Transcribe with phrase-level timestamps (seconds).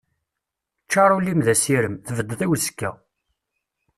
[0.85, 2.91] Ččar ul-im d asirem, tbeddeḍ i uzekka.